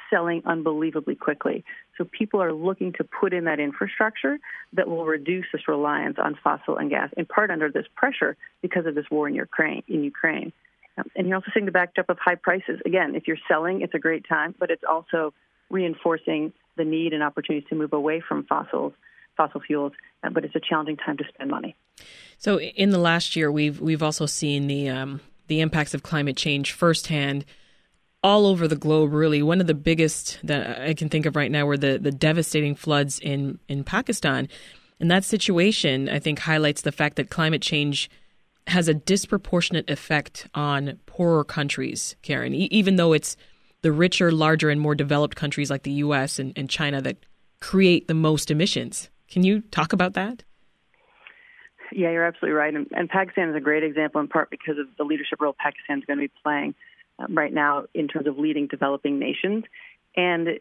selling 0.10 0.42
unbelievably 0.46 1.16
quickly. 1.16 1.64
So 1.98 2.06
people 2.06 2.42
are 2.42 2.54
looking 2.54 2.94
to 2.94 3.04
put 3.04 3.34
in 3.34 3.44
that 3.46 3.60
infrastructure 3.60 4.40
that 4.74 4.88
will 4.88 5.06
reduce 5.06 5.46
this 5.54 5.68
reliance 5.68 6.18
on 6.18 6.38
fossil 6.44 6.78
and 6.78 6.90
gas, 6.90 7.12
in 7.16 7.26
part 7.28 7.52
under 7.52 7.70
this 7.72 7.86
pressure 7.96 8.36
because 8.64 8.88
of 8.88 8.96
this 8.96 9.06
war 9.12 9.28
in 9.28 9.36
Ukraine. 9.36 9.84
In 9.88 10.04
Ukraine. 10.04 10.52
And 11.16 11.28
you're 11.28 11.36
also 11.36 11.52
seeing 11.54 11.66
the 11.66 11.72
backdrop 11.72 12.10
of 12.10 12.18
high 12.20 12.36
prices. 12.36 12.80
Again, 12.86 13.16
if 13.16 13.28
you're 13.28 13.38
selling, 13.48 13.82
it's 13.82 13.94
a 13.94 14.00
great 14.00 14.28
time, 14.28 14.56
but 14.58 14.72
it's 14.72 14.84
also 14.90 15.34
reinforcing 15.70 16.54
the 16.78 16.86
need 16.86 17.14
and 17.14 17.22
opportunities 17.24 17.68
to 17.70 17.76
move 17.76 17.94
away 17.94 18.22
from 18.26 18.46
fossils, 18.46 18.94
fossil 19.38 19.62
fuels. 19.62 19.94
Uh, 20.24 20.30
but 20.30 20.46
it's 20.46 20.56
a 20.56 20.60
challenging 20.60 20.98
time 20.98 21.18
to 21.18 21.24
spend 21.34 21.50
money. 21.50 21.76
So, 22.38 22.60
in 22.60 22.92
the 22.92 22.98
last 22.98 23.36
year, 23.36 23.52
we've 23.52 23.82
we've 23.82 24.02
also 24.02 24.26
seen 24.26 24.68
the 24.68 24.90
um, 24.90 25.22
the 25.48 25.60
impacts 25.60 25.94
of 25.94 26.04
climate 26.04 26.38
change 26.38 26.72
firsthand 26.72 27.46
all 28.24 28.46
over 28.46 28.68
the 28.68 28.76
globe, 28.76 29.14
really. 29.14 29.42
One 29.42 29.62
of 29.62 29.68
the 29.68 29.74
biggest 29.74 30.40
that 30.44 30.82
I 30.82 30.94
can 30.94 31.10
think 31.10 31.26
of 31.26 31.36
right 31.36 31.52
now 31.52 31.66
were 31.66 31.78
the, 31.78 31.98
the 31.98 32.12
devastating 32.12 32.76
floods 32.76 33.20
in, 33.20 33.60
in 33.68 33.84
Pakistan. 33.84 34.50
And 35.00 35.10
that 35.10 35.24
situation, 35.24 36.10
I 36.10 36.20
think, 36.20 36.40
highlights 36.40 36.82
the 36.82 36.92
fact 36.92 37.16
that 37.16 37.30
climate 37.30 37.62
change 37.62 38.10
has 38.70 38.88
a 38.88 38.94
disproportionate 38.94 39.90
effect 39.90 40.48
on 40.54 41.00
poorer 41.06 41.44
countries, 41.44 42.16
Karen, 42.22 42.54
e- 42.54 42.70
even 42.72 42.96
though 42.96 43.14
it's 43.14 43.36
the 43.82 43.92
richer, 43.92 44.32
larger, 44.32 44.70
and 44.70 44.80
more 44.82 44.96
developed 44.96 45.36
countries 45.36 45.70
like 45.70 45.84
the 45.84 45.92
US 45.92 46.40
and, 46.40 46.54
and 46.56 46.70
China 46.70 47.02
that 47.02 47.18
create 47.62 48.08
the 48.08 48.14
most 48.14 48.52
emissions. 48.52 49.10
Can 49.30 49.44
you 49.44 49.62
talk 49.62 49.94
about 49.94 50.14
that? 50.14 50.44
Yeah, 51.92 52.12
you're 52.12 52.26
absolutely 52.26 52.56
right. 52.56 52.74
And, 52.74 52.88
and 52.92 53.10
Pakistan 53.10 53.50
is 53.50 53.56
a 53.56 53.60
great 53.60 53.84
example 53.84 54.22
in 54.22 54.28
part 54.28 54.50
because 54.50 54.78
of 54.78 54.88
the 54.98 55.04
leadership 55.04 55.42
role 55.42 55.56
Pakistan 55.58 56.00
is 56.00 56.06
going 56.06 56.20
to 56.20 56.28
be 56.28 56.34
playing 56.44 56.76
um, 57.18 57.36
right 57.36 57.54
now 57.54 57.86
in 57.94 58.08
terms 58.08 58.28
of 58.28 58.38
leading 58.38 58.68
developing 58.68 59.20
nations. 59.20 59.64
And 60.16 60.60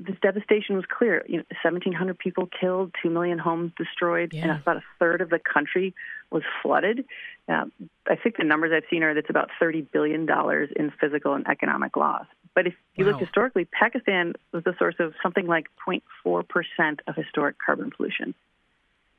this 0.00 0.16
devastation 0.22 0.76
was 0.76 0.84
clear. 0.86 1.24
You 1.28 1.38
know, 1.38 1.44
1,700 1.62 2.18
people 2.18 2.48
killed, 2.58 2.94
2 3.02 3.10
million 3.10 3.38
homes 3.38 3.72
destroyed, 3.76 4.32
yeah. 4.32 4.42
and 4.42 4.50
about 4.52 4.78
a 4.78 4.82
third 4.98 5.20
of 5.20 5.28
the 5.28 5.38
country 5.38 5.94
was 6.30 6.42
flooded. 6.62 7.04
Uh, 7.48 7.66
I 8.08 8.16
think 8.16 8.38
the 8.38 8.44
numbers 8.44 8.72
I've 8.74 8.88
seen 8.90 9.02
are 9.02 9.12
that 9.12 9.20
it's 9.20 9.30
about 9.30 9.50
$30 9.60 9.86
billion 9.92 10.26
in 10.76 10.92
physical 10.98 11.34
and 11.34 11.46
economic 11.46 11.96
loss. 11.96 12.26
But 12.54 12.66
if 12.66 12.74
you 12.96 13.04
wow. 13.04 13.12
look 13.12 13.20
historically, 13.20 13.66
Pakistan 13.66 14.32
was 14.52 14.64
the 14.64 14.74
source 14.78 14.96
of 14.98 15.12
something 15.22 15.46
like 15.46 15.66
0.4% 15.86 17.00
of 17.06 17.14
historic 17.14 17.56
carbon 17.64 17.90
pollution. 17.94 18.34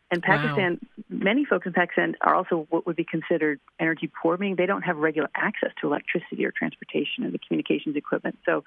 And 0.09 0.21
Pakistan, 0.21 0.79
wow. 0.81 1.05
many 1.09 1.45
folks 1.45 1.65
in 1.65 1.73
Pakistan 1.73 2.15
are 2.19 2.35
also 2.35 2.67
what 2.69 2.85
would 2.85 2.97
be 2.97 3.05
considered 3.05 3.61
energy 3.79 4.11
poor, 4.21 4.35
meaning 4.35 4.57
they 4.57 4.65
don't 4.65 4.81
have 4.81 4.97
regular 4.97 5.29
access 5.35 5.71
to 5.79 5.87
electricity 5.87 6.45
or 6.45 6.51
transportation 6.51 7.23
and 7.23 7.33
the 7.33 7.39
communications 7.39 7.95
equipment. 7.95 8.37
So, 8.45 8.65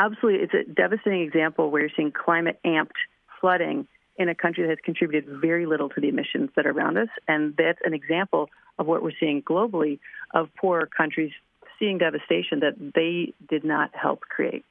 absolutely, 0.00 0.40
it's 0.40 0.54
a 0.54 0.72
devastating 0.72 1.22
example 1.22 1.70
where 1.70 1.82
you're 1.82 1.90
seeing 1.96 2.12
climate 2.12 2.58
amped 2.64 2.98
flooding 3.40 3.86
in 4.16 4.28
a 4.28 4.34
country 4.34 4.64
that 4.64 4.70
has 4.70 4.78
contributed 4.84 5.40
very 5.40 5.66
little 5.66 5.88
to 5.88 6.00
the 6.00 6.08
emissions 6.08 6.50
that 6.56 6.66
are 6.66 6.70
around 6.70 6.98
us. 6.98 7.08
And 7.26 7.54
that's 7.56 7.78
an 7.84 7.94
example 7.94 8.50
of 8.78 8.86
what 8.86 9.02
we're 9.02 9.12
seeing 9.18 9.42
globally 9.42 9.98
of 10.34 10.48
poorer 10.56 10.86
countries 10.86 11.32
seeing 11.78 11.98
devastation 11.98 12.60
that 12.60 12.74
they 12.94 13.32
did 13.48 13.64
not 13.64 13.90
help 13.94 14.20
create. 14.20 14.64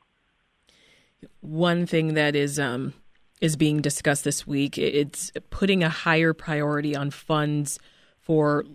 One 1.42 1.86
thing 1.86 2.14
that 2.14 2.36
is 2.36 2.60
um, 2.60 2.94
is 3.42 3.56
being 3.56 3.82
discussed 3.82 4.24
this 4.24 4.46
week. 4.46 4.78
It's 4.78 5.32
putting 5.50 5.84
a 5.84 5.90
higher 5.90 6.34
priority 6.34 6.96
on 6.96 7.10
funds 7.10 7.80
for 8.20 8.66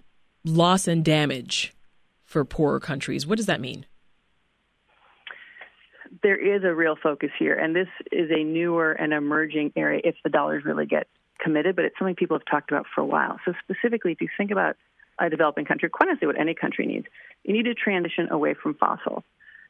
loss 0.45 0.89
and 0.89 1.05
damage 1.05 1.73
for 2.25 2.45
poorer 2.45 2.81
countries. 2.81 3.27
What 3.27 3.37
does 3.37 3.47
that 3.47 3.61
mean? 3.61 3.87
There 6.25 6.37
is 6.37 6.65
a 6.65 6.75
real 6.75 6.97
focus 6.97 7.29
here, 7.39 7.55
and 7.55 7.77
this 7.77 7.87
is 8.11 8.31
a 8.31 8.43
newer 8.43 8.93
and 8.93 9.13
emerging 9.13 9.75
area 9.77 10.01
if 10.03 10.15
the 10.25 10.31
dollars 10.31 10.65
really 10.65 10.87
get 10.87 11.07
committed, 11.39 11.77
but 11.77 11.85
it's 11.85 11.99
something 11.99 12.15
people 12.15 12.39
have 12.39 12.47
talked 12.47 12.71
about 12.71 12.87
for 12.95 13.03
a 13.03 13.05
while. 13.05 13.39
So, 13.45 13.53
specifically, 13.63 14.13
if 14.13 14.23
you 14.23 14.29
think 14.39 14.51
about 14.51 14.77
a 15.19 15.29
developing 15.29 15.67
country, 15.67 15.91
quite 15.91 16.09
honestly, 16.09 16.27
what 16.27 16.41
any 16.41 16.55
country 16.55 16.87
needs, 16.87 17.07
you 17.45 17.53
need 17.53 17.67
to 17.67 17.75
transition 17.75 18.29
away 18.31 18.55
from 18.55 18.73
fossil. 18.73 19.23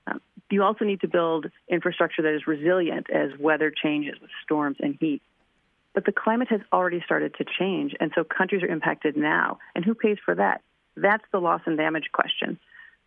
Um, 0.07 0.21
you 0.49 0.63
also 0.63 0.85
need 0.85 1.01
to 1.01 1.09
build 1.09 1.47
infrastructure 1.69 2.23
that 2.23 2.37
is 2.37 2.47
resilient 2.47 3.11
as 3.11 3.37
weather 3.37 3.73
changes 3.73 4.15
with 4.21 4.31
storms 4.45 4.77
and 4.79 4.97
heat. 5.01 5.23
But 5.93 6.05
the 6.05 6.13
climate 6.13 6.49
has 6.51 6.61
already 6.73 7.03
started 7.05 7.35
to 7.39 7.45
change, 7.59 7.97
and 7.99 8.13
so 8.15 8.23
countries 8.23 8.63
are 8.63 8.69
impacted 8.69 9.17
now. 9.17 9.59
And 9.75 9.85
who 9.85 9.97
pays 9.97 10.19
for 10.25 10.37
that? 10.37 10.61
That's 10.97 11.25
the 11.33 11.41
loss 11.41 11.63
and 11.67 11.77
damage 11.77 12.13
question. 12.13 12.61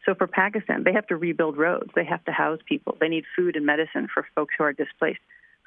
So 0.08 0.16
for 0.16 0.26
Pakistan, 0.26 0.84
they 0.84 0.94
have 0.94 1.06
to 1.08 1.18
rebuild 1.18 1.58
roads, 1.58 1.92
they 1.94 2.06
have 2.06 2.24
to 2.26 2.32
house 2.32 2.60
people, 2.66 2.96
they 3.00 3.10
need 3.10 3.26
food 3.36 3.58
and 3.58 3.66
medicine 3.66 4.08
for 4.12 4.26
folks 4.36 4.56
who 4.58 4.64
are 4.64 4.72
displaced. 4.72 5.20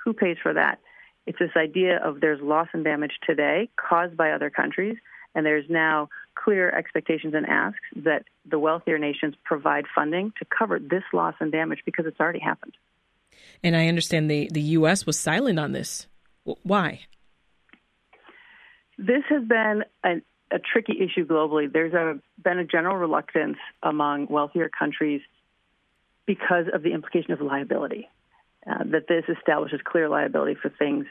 Who 0.03 0.15
pays 0.15 0.39
for 0.43 0.55
that? 0.55 0.79
It's 1.27 1.39
this 1.39 1.51
idea 1.57 1.99
of 2.03 2.21
there's 2.21 2.41
loss 2.41 2.69
and 2.73 2.83
damage 2.83 3.13
today 3.27 3.69
caused 3.77 4.17
by 4.17 4.31
other 4.31 4.49
countries, 4.49 4.97
and 5.35 5.45
there's 5.45 5.69
now 5.69 6.09
clear 6.35 6.71
expectations 6.71 7.35
and 7.35 7.45
asks 7.47 7.81
that 7.97 8.25
the 8.51 8.59
wealthier 8.59 8.99
nations 8.99 9.35
provide 9.45 9.85
funding 9.95 10.33
to 10.39 10.47
cover 10.47 10.79
this 10.79 11.05
loss 11.13 11.35
and 11.39 11.53
damage 11.53 11.81
because 11.85 12.07
it's 12.07 12.19
already 12.19 12.39
happened. 12.39 12.73
And 13.63 13.77
I 13.77 13.89
understand 13.89 14.31
the, 14.31 14.49
the 14.51 14.63
U.S. 14.79 15.05
was 15.05 15.19
silent 15.19 15.59
on 15.59 15.73
this. 15.73 16.07
Why? 16.63 17.01
This 18.97 19.23
has 19.29 19.45
been 19.45 19.85
a, 20.03 20.23
a 20.51 20.59
tricky 20.59 20.99
issue 21.01 21.27
globally. 21.27 21.73
There's 21.73 21.95
a, 21.95 22.19
been 22.43 22.59
a 22.59 22.65
general 22.65 22.97
reluctance 22.97 23.59
among 23.83 24.27
wealthier 24.29 24.69
countries 24.69 25.21
because 26.27 26.67
of 26.73 26.83
the 26.83 26.93
implication 26.93 27.33
of 27.33 27.41
liability. 27.41 28.09
Uh, 28.69 28.85
that 28.85 29.09
this 29.09 29.25
establishes 29.35 29.81
clear 29.83 30.07
liability 30.07 30.55
for 30.55 30.69
things 30.69 31.07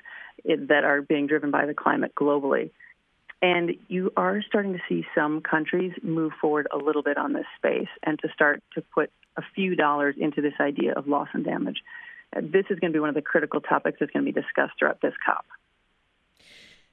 that 0.46 0.84
are 0.84 1.02
being 1.02 1.26
driven 1.26 1.50
by 1.50 1.66
the 1.66 1.74
climate 1.74 2.14
globally. 2.14 2.70
And 3.42 3.72
you 3.88 4.14
are 4.16 4.44
starting 4.48 4.74
to 4.74 4.80
see 4.88 5.04
some 5.16 5.42
countries 5.42 5.94
move 6.04 6.34
forward 6.40 6.68
a 6.72 6.78
little 6.78 7.02
bit 7.02 7.18
on 7.18 7.34
this 7.34 7.48
space 7.58 7.88
and 8.04 8.20
to 8.20 8.30
start 8.34 8.62
to 8.76 8.84
put 8.94 9.10
a 9.36 9.42
few 9.56 9.76
dollars 9.76 10.16
into 10.20 10.42
this 10.42 10.54
idea 10.60 10.94
of 10.94 11.08
loss 11.08 11.30
and 11.34 11.44
damage. 11.44 11.78
This 12.36 12.66
is 12.70 12.80
going 12.80 12.92
to 12.92 12.96
be 12.96 13.00
one 13.00 13.10
of 13.10 13.16
the 13.16 13.22
critical 13.24 13.62
topics 13.62 13.98
that's 14.00 14.12
going 14.12 14.26
to 14.26 14.32
be 14.32 14.40
discussed 14.40 14.74
throughout 14.78 15.02
this 15.02 15.14
COP. 15.26 15.46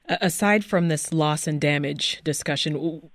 Aside 0.09 0.65
from 0.65 0.89
this 0.89 1.13
loss 1.13 1.47
and 1.47 1.61
damage 1.61 2.21
discussion, 2.23 3.11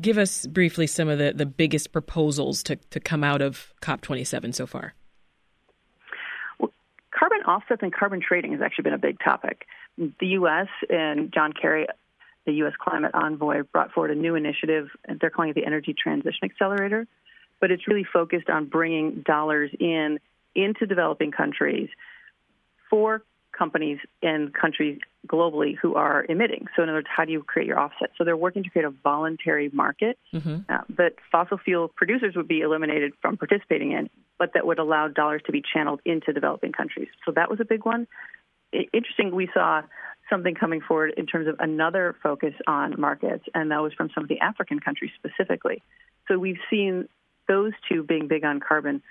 give 0.00 0.16
us 0.18 0.46
briefly 0.46 0.86
some 0.86 1.08
of 1.08 1.18
the, 1.18 1.32
the 1.34 1.46
biggest 1.46 1.92
proposals 1.92 2.62
to, 2.64 2.76
to 2.76 3.00
come 3.00 3.22
out 3.22 3.42
of 3.42 3.74
COP27 3.82 4.54
so 4.54 4.66
far. 4.66 4.94
Well, 6.58 6.72
carbon 7.10 7.40
offsets 7.40 7.82
and 7.82 7.92
carbon 7.92 8.20
trading 8.26 8.52
has 8.52 8.62
actually 8.62 8.84
been 8.84 8.94
a 8.94 8.98
big 8.98 9.18
topic. 9.22 9.66
The 9.98 10.26
U.S. 10.28 10.68
and 10.88 11.32
John 11.32 11.52
Kerry 11.52 11.86
the 12.46 12.52
U.S. 12.54 12.72
Climate 12.78 13.12
Envoy 13.14 13.62
brought 13.62 13.92
forward 13.92 14.10
a 14.10 14.14
new 14.14 14.34
initiative, 14.34 14.88
they're 15.20 15.30
calling 15.30 15.50
it 15.50 15.54
the 15.54 15.66
Energy 15.66 15.94
Transition 15.94 16.44
Accelerator. 16.44 17.06
But 17.60 17.70
it's 17.70 17.86
really 17.86 18.06
focused 18.10 18.48
on 18.48 18.66
bringing 18.66 19.22
dollars 19.26 19.70
in 19.78 20.18
into 20.54 20.86
developing 20.86 21.30
countries 21.30 21.88
for 22.88 23.22
companies 23.56 23.98
and 24.22 24.52
countries 24.54 24.98
globally 25.26 25.76
who 25.80 25.94
are 25.94 26.24
emitting. 26.28 26.66
So, 26.74 26.82
in 26.82 26.88
other 26.88 26.98
words, 26.98 27.08
how 27.14 27.24
do 27.24 27.32
you 27.32 27.42
create 27.42 27.68
your 27.68 27.78
offset? 27.78 28.10
So, 28.16 28.24
they're 28.24 28.36
working 28.36 28.62
to 28.64 28.70
create 28.70 28.86
a 28.86 28.90
voluntary 28.90 29.70
market 29.72 30.18
mm-hmm. 30.32 30.58
uh, 30.68 30.78
that 30.96 31.14
fossil 31.30 31.58
fuel 31.58 31.88
producers 31.88 32.34
would 32.36 32.48
be 32.48 32.60
eliminated 32.60 33.12
from 33.20 33.36
participating 33.36 33.92
in, 33.92 34.08
but 34.38 34.54
that 34.54 34.66
would 34.66 34.78
allow 34.78 35.08
dollars 35.08 35.42
to 35.46 35.52
be 35.52 35.62
channeled 35.62 36.00
into 36.04 36.32
developing 36.32 36.72
countries. 36.72 37.08
So, 37.26 37.32
that 37.32 37.50
was 37.50 37.60
a 37.60 37.64
big 37.64 37.84
one. 37.84 38.06
Interesting, 38.72 39.34
we 39.34 39.48
saw 39.52 39.82
something 40.30 40.54
coming 40.54 40.80
forward 40.80 41.12
in 41.16 41.26
terms 41.26 41.48
of 41.48 41.56
another 41.58 42.16
focus 42.22 42.54
on 42.66 42.98
markets, 42.98 43.44
and 43.54 43.70
that 43.72 43.82
was 43.82 43.92
from 43.92 44.10
some 44.14 44.22
of 44.22 44.28
the 44.28 44.38
African 44.40 44.78
countries 44.78 45.10
specifically. 45.16 45.82
So 46.28 46.38
we've 46.38 46.60
seen 46.70 47.08
those 47.48 47.72
two 47.88 48.04
being 48.04 48.28
big 48.28 48.44
on 48.44 48.60
carbon. 48.60 49.02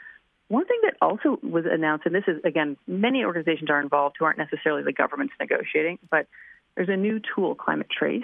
One 0.50 0.66
thing 0.66 0.80
that 0.84 0.96
also 1.02 1.40
was 1.42 1.66
announced, 1.72 2.06
and 2.06 2.14
this 2.14 2.26
is, 2.28 2.44
again, 2.44 2.76
many 2.88 3.24
organizations 3.24 3.70
are 3.70 3.80
involved 3.80 4.16
who 4.20 4.26
aren't 4.26 4.40
necessarily 4.40 4.84
the 4.84 4.92
governments 4.92 5.34
negotiating, 5.40 6.00
but 6.10 6.28
there's 6.76 6.90
a 6.90 6.98
new 6.98 7.22
tool, 7.34 7.56
Climate 7.56 7.88
Trace, 7.90 8.24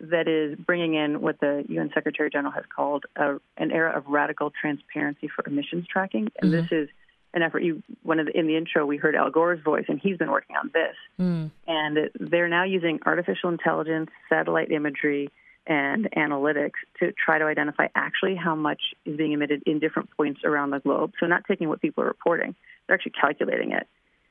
that 0.00 0.28
is 0.28 0.56
bringing 0.58 0.94
in 0.94 1.20
what 1.20 1.40
the 1.40 1.64
UN 1.68 1.90
Secretary 1.92 2.30
General 2.30 2.52
has 2.52 2.64
called 2.74 3.04
a, 3.16 3.36
an 3.56 3.72
era 3.72 3.96
of 3.96 4.06
radical 4.06 4.50
transparency 4.50 5.28
for 5.28 5.44
emissions 5.46 5.86
tracking. 5.90 6.30
And 6.40 6.52
mm-hmm. 6.52 6.62
this 6.62 6.72
is 6.72 6.88
an 7.34 7.42
effort. 7.42 7.62
You 7.62 7.82
one 8.02 8.20
of 8.20 8.26
the, 8.26 8.38
in 8.38 8.46
the 8.46 8.56
intro 8.56 8.84
we 8.84 8.96
heard 8.96 9.16
Al 9.16 9.30
Gore's 9.30 9.60
voice, 9.62 9.86
and 9.88 9.98
he's 10.00 10.18
been 10.18 10.30
working 10.30 10.56
on 10.56 10.70
this. 10.72 10.96
Mm. 11.18 11.50
And 11.66 12.10
they're 12.18 12.48
now 12.48 12.64
using 12.64 13.00
artificial 13.06 13.50
intelligence, 13.50 14.10
satellite 14.28 14.70
imagery, 14.70 15.30
and 15.66 16.08
analytics 16.16 16.78
to 17.00 17.12
try 17.12 17.38
to 17.38 17.44
identify 17.44 17.88
actually 17.94 18.36
how 18.36 18.54
much 18.54 18.80
is 19.04 19.16
being 19.16 19.32
emitted 19.32 19.62
in 19.66 19.78
different 19.78 20.10
points 20.16 20.40
around 20.44 20.70
the 20.70 20.78
globe. 20.80 21.12
So 21.18 21.26
not 21.26 21.44
taking 21.46 21.68
what 21.68 21.80
people 21.80 22.04
are 22.04 22.08
reporting, 22.08 22.54
they're 22.86 22.94
actually 22.94 23.12
calculating 23.20 23.72
it. 23.72 23.86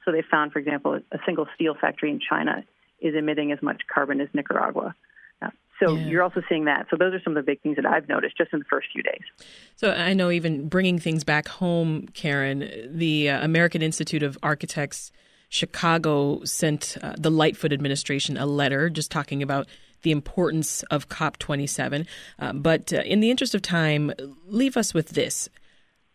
So 0.06 0.12
they 0.12 0.22
found, 0.30 0.54
for 0.54 0.60
example, 0.60 1.00
a 1.12 1.18
single 1.26 1.48
steel 1.56 1.76
factory 1.80 2.12
in 2.12 2.20
China 2.20 2.64
is 3.02 3.16
emitting 3.16 3.52
as 3.52 3.62
much 3.62 3.82
carbon 3.94 4.22
as 4.22 4.30
Nicaragua. 4.34 4.96
So 5.80 5.96
Yeah. 5.98 6.08
you're 6.08 6.24
also 6.24 6.42
seeing 6.48 6.66
that. 6.66 6.88
So 6.90 6.96
those 6.96 7.14
are 7.14 7.20
some 7.22 7.36
of 7.36 7.46
the 7.46 7.52
big 7.52 7.62
things 7.62 7.76
that 7.76 7.86
I've 7.86 8.08
noticed 8.08 8.38
just 8.38 8.54
in 8.54 8.60
the 8.60 8.66
first 8.66 8.88
few 8.94 9.04
days. 9.04 9.24
So 9.76 9.92
I 9.92 10.14
know 10.14 10.32
even 10.32 10.70
bringing 10.70 11.00
things 11.00 11.26
back 11.26 11.50
home, 11.50 12.08
Karen, 12.14 12.70
the 12.90 13.30
uh, 13.30 13.44
American 13.44 13.82
Institute 13.82 14.24
of 14.24 14.38
Architects 14.42 15.12
Chicago 15.50 16.44
sent 16.46 16.98
uh, 17.02 17.14
the 17.18 17.30
Lightfoot 17.30 17.74
administration 17.74 18.38
a 18.38 18.46
letter 18.46 18.90
just 18.90 19.12
talking 19.12 19.44
about 19.44 19.68
the 20.02 20.12
importance 20.12 20.84
of 20.84 21.10
COP27. 21.10 22.06
Uh, 22.40 22.54
but 22.54 22.94
uh, 22.94 22.98
in 22.98 23.20
the 23.20 23.30
interest 23.30 23.56
of 23.56 23.62
time, 23.62 24.14
leave 24.46 24.78
us 24.78 24.94
with 24.94 25.10
this. 25.10 25.50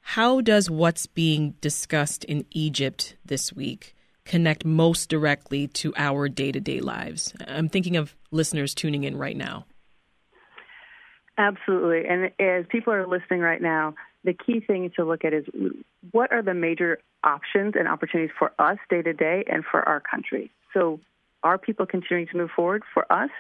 How 0.01 0.41
does 0.41 0.71
what's 0.71 1.07
being 1.07 1.55
discussed 1.61 2.25
in 2.25 2.45
Egypt 2.51 3.17
this 3.25 3.53
week 3.53 3.95
connect 4.25 4.65
most 4.65 5.09
directly 5.09 5.67
to 5.69 5.93
our 5.97 6.29
day 6.29 6.53
to 6.53 6.61
day 6.61 6.81
lives? 6.81 7.35
I'm 7.47 7.69
thinking 7.69 7.97
of 7.97 8.17
listeners 8.31 8.75
tuning 8.75 9.05
in 9.05 9.17
right 9.17 9.37
now. 9.37 9.67
Absolutely. 11.39 12.07
And 12.07 12.31
as 12.39 12.67
people 12.69 12.93
are 12.93 13.07
listening 13.07 13.41
right 13.41 13.63
now, 13.63 13.95
the 14.25 14.35
key 14.35 14.61
thing 14.61 14.91
to 14.97 15.05
look 15.05 15.25
at 15.25 15.33
is 15.33 15.47
what 16.11 16.33
are 16.33 16.43
the 16.43 16.55
major 16.55 16.99
options 17.25 17.75
and 17.79 17.89
opportunities 17.89 18.35
for 18.39 18.53
us 18.59 18.79
day 18.91 19.03
to 19.03 19.13
day 19.13 19.45
and 19.51 19.65
for 19.65 19.87
our 19.89 20.01
country. 20.01 20.51
So, 20.75 21.01
are 21.43 21.57
people 21.57 21.87
continuing 21.87 22.27
to 22.29 22.37
move 22.37 22.51
forward? 22.55 22.83
For 22.93 23.11
us, 23.11 23.31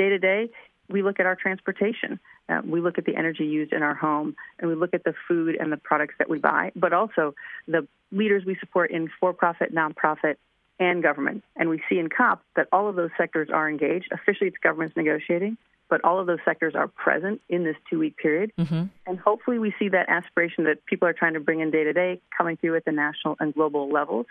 day 0.00 0.08
to 0.08 0.18
day, 0.18 0.48
we 0.88 1.02
look 1.02 1.20
at 1.20 1.26
our 1.26 1.36
transportation. 1.36 2.18
Uh, 2.48 2.62
we 2.64 2.80
look 2.80 2.96
at 2.96 3.04
the 3.04 3.14
energy 3.14 3.44
used 3.44 3.72
in 3.72 3.82
our 3.82 3.94
home, 3.94 4.34
and 4.58 4.68
we 4.68 4.74
look 4.74 4.94
at 4.94 5.04
the 5.04 5.14
food 5.28 5.56
and 5.60 5.70
the 5.70 5.76
products 5.76 6.14
that 6.18 6.28
we 6.28 6.38
buy, 6.38 6.72
but 6.74 6.92
also 6.92 7.34
the 7.68 7.86
leaders 8.10 8.44
we 8.44 8.56
support 8.56 8.90
in 8.90 9.10
for 9.20 9.32
profit, 9.32 9.74
nonprofit, 9.74 10.36
and 10.78 11.02
government. 11.02 11.44
And 11.54 11.68
we 11.68 11.82
see 11.88 11.98
in 11.98 12.08
COP 12.08 12.42
that 12.56 12.66
all 12.72 12.88
of 12.88 12.96
those 12.96 13.10
sectors 13.18 13.50
are 13.52 13.68
engaged. 13.68 14.08
Officially, 14.10 14.48
it's 14.48 14.56
governments 14.56 14.96
negotiating, 14.96 15.58
but 15.90 16.02
all 16.02 16.18
of 16.18 16.26
those 16.26 16.38
sectors 16.44 16.74
are 16.74 16.88
present 16.88 17.42
in 17.50 17.62
this 17.62 17.76
two 17.90 17.98
week 17.98 18.16
period. 18.16 18.50
Mm-hmm. 18.58 18.84
And 19.06 19.18
hopefully, 19.18 19.58
we 19.58 19.74
see 19.78 19.90
that 19.90 20.08
aspiration 20.08 20.64
that 20.64 20.84
people 20.86 21.06
are 21.06 21.12
trying 21.12 21.34
to 21.34 21.40
bring 21.40 21.60
in 21.60 21.70
day 21.70 21.84
to 21.84 21.92
day 21.92 22.20
coming 22.36 22.56
through 22.56 22.76
at 22.76 22.86
the 22.86 22.92
national 22.92 23.36
and 23.38 23.52
global 23.52 23.90
levels 23.90 24.26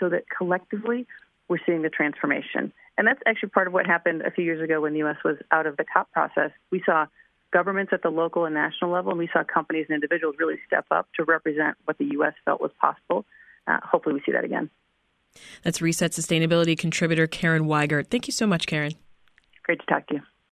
so 0.00 0.08
that 0.08 0.24
collectively 0.34 1.06
we're 1.50 1.58
seeing 1.66 1.82
the 1.82 1.90
transformation. 1.90 2.72
And 2.96 3.06
that's 3.06 3.20
actually 3.26 3.50
part 3.50 3.66
of 3.66 3.72
what 3.72 3.84
happened 3.84 4.22
a 4.22 4.30
few 4.30 4.44
years 4.44 4.62
ago 4.62 4.80
when 4.80 4.92
the 4.92 5.00
U.S. 5.00 5.16
was 5.24 5.36
out 5.50 5.66
of 5.66 5.76
the 5.76 5.84
COP 5.84 6.10
process. 6.12 6.52
We 6.70 6.80
saw 6.86 7.06
governments 7.52 7.92
at 7.92 8.02
the 8.02 8.08
local 8.08 8.44
and 8.44 8.54
national 8.54 8.92
level, 8.92 9.10
and 9.10 9.18
we 9.18 9.28
saw 9.32 9.42
companies 9.42 9.86
and 9.88 9.94
individuals 9.96 10.36
really 10.38 10.58
step 10.66 10.86
up 10.92 11.08
to 11.16 11.24
represent 11.24 11.76
what 11.84 11.98
the 11.98 12.06
U.S. 12.12 12.34
felt 12.44 12.60
was 12.60 12.70
possible. 12.80 13.26
Uh, 13.66 13.78
hopefully, 13.82 14.14
we 14.14 14.22
see 14.24 14.32
that 14.32 14.44
again. 14.44 14.70
That's 15.64 15.82
Reset 15.82 16.12
Sustainability 16.12 16.78
contributor 16.78 17.26
Karen 17.26 17.64
Weigert. 17.64 18.06
Thank 18.06 18.28
you 18.28 18.32
so 18.32 18.46
much, 18.46 18.66
Karen. 18.66 18.92
Great 19.64 19.80
to 19.80 19.86
talk 19.86 20.06
to 20.08 20.14
you. 20.14 20.20